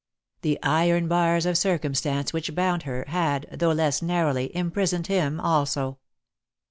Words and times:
The 0.41 0.57
iron 0.63 1.07
bars 1.07 1.45
of 1.45 1.59
circumstance 1.59 2.33
which 2.33 2.55
bound 2.55 2.81
her, 2.89 3.05
had, 3.07 3.45
though 3.53 3.71
less 3.73 4.01
narrowly, 4.01 4.49
imprisoned 4.55 5.05
him 5.05 5.39
also. 5.39 5.99